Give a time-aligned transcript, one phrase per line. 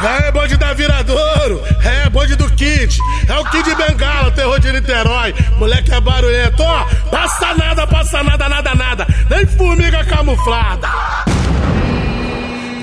[0.00, 5.34] É bonde da Viradouro, é bonde do Kid, é o Kid Bengala, terror de Niterói.
[5.58, 10.88] Moleque é barulhento, ó, passa nada, passa nada, nada, nada, nem formiga camuflada.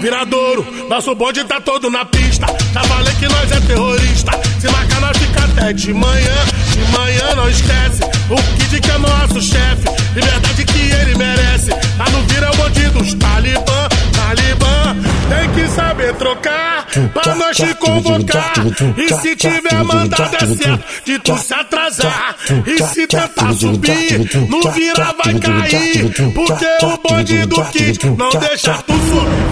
[0.01, 2.45] Viradouro, nosso bonde tá todo na pista.
[2.73, 4.31] Já falei que nós é terrorista.
[4.59, 6.35] Se marcar, nós fica até de manhã.
[6.73, 8.03] De manhã não esquece.
[8.29, 9.85] O Kid que é nosso chefe.
[10.13, 10.84] Liberdade que
[17.13, 18.53] pra nós te convocar.
[18.97, 22.35] E se tiver mandado é certo de tu se atrasar.
[22.65, 26.11] E se tentar subir, no vira vai cair.
[26.33, 29.44] Porque o bonde do Kid não deixa tu subir.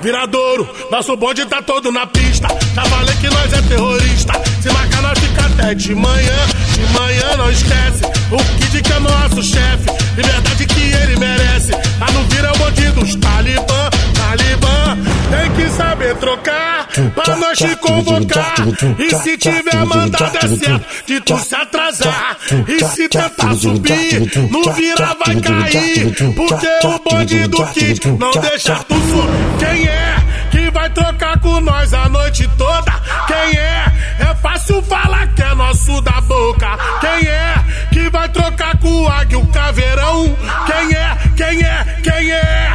[0.00, 2.46] Viradouro, nosso bonde tá todo na pista.
[2.74, 4.32] Já falei que nós é terrorista.
[4.62, 6.36] Se marcar, nós fica até de manhã.
[6.74, 8.04] De manhã não esquece.
[8.30, 9.90] O Kid que é nosso chefe.
[10.16, 11.72] Liberdade que ele merece.
[11.98, 14.98] Lá no vira é o bonde dos talibã, talibã.
[15.30, 18.54] Tem que saber trocar pra nós te convocar.
[18.98, 22.36] E se tiver mandado é certo de tu se atrasar.
[22.68, 26.14] E se tentar subir, no vira vai cair.
[26.34, 29.47] Porque o bonde do Kid não deixa tu subir.
[29.78, 30.16] Quem é
[30.50, 32.90] que vai trocar com nós a noite toda?
[33.28, 33.84] Quem é?
[34.18, 36.76] É fácil falar que é nosso da boca.
[37.00, 37.54] Quem é
[37.92, 40.36] que vai trocar com o águia o caveirão?
[40.66, 41.16] Quem é?
[41.36, 41.84] Quem é?
[42.02, 42.74] Quem é?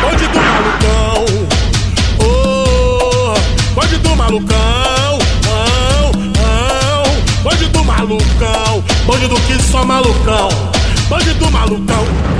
[0.00, 1.24] Bonde do malucão.
[2.20, 5.18] Oh, do malucão.
[5.48, 6.12] Oh,
[7.44, 8.84] oh, do malucão.
[9.04, 10.48] Bonde do que só malucão.
[11.08, 12.37] Bonde do malucão.